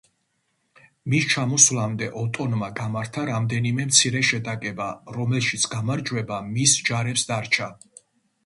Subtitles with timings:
[1.13, 4.89] მის ჩამოსვლამდე ოტონმა გამართა რამდენიმე მცირე შეტაკება,
[5.19, 7.71] რომელშიც გამარჯვება მის ჯარებს დარჩა.